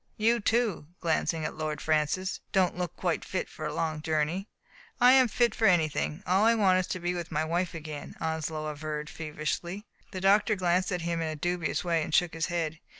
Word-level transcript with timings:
You, 0.17 0.39
too 0.39 0.87
[glancing 0.99 1.45
at 1.45 1.53
Lord 1.53 1.79
Francis] 1.79 2.39
don't 2.51 2.75
look 2.75 2.95
quite 2.95 3.23
fit 3.23 3.47
for 3.47 3.67
a 3.67 3.73
long 3.75 4.01
journey. 4.01 4.49
'*I 4.99 5.11
am 5.11 5.27
fit 5.27 5.53
for 5.53 5.67
anything; 5.67 6.23
all 6.25 6.43
I 6.43 6.55
want 6.55 6.79
is 6.79 6.87
to 6.87 6.99
be 6.99 7.13
with 7.13 7.31
my 7.31 7.45
wife 7.45 7.75
again, 7.75 8.15
Onslow 8.19 8.65
averred 8.65 9.11
feverishly. 9.11 9.85
The 10.09 10.19
doctor 10.19 10.55
glanced 10.55 10.91
at 10.91 11.01
him 11.01 11.21
in 11.21 11.27
a 11.27 11.35
dubious 11.35 11.83
way 11.83 12.01
and 12.01 12.15
shook 12.15 12.33
his 12.33 12.47
head. 12.47 12.79